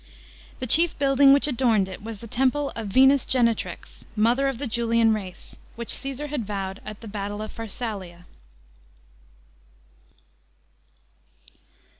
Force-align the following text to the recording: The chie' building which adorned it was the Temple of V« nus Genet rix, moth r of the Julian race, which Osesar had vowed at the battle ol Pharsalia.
The 0.57 0.65
chie' 0.65 0.89
building 0.97 1.31
which 1.31 1.47
adorned 1.47 1.87
it 1.87 2.01
was 2.03 2.21
the 2.21 2.27
Temple 2.27 2.71
of 2.75 2.87
V« 2.87 3.05
nus 3.05 3.23
Genet 3.23 3.63
rix, 3.63 4.03
moth 4.15 4.39
r 4.39 4.47
of 4.47 4.57
the 4.57 4.65
Julian 4.65 5.13
race, 5.13 5.55
which 5.75 5.93
Osesar 5.93 6.29
had 6.29 6.43
vowed 6.47 6.81
at 6.83 7.01
the 7.01 7.07
battle 7.07 7.39
ol 7.39 7.47
Pharsalia. 7.47 8.25